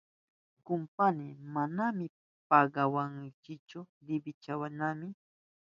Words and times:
Kumpayni, 0.65 1.27
manami 1.53 2.05
pagawahunkichu 2.49 3.79
liwiyachinaynipaka. 4.05 5.21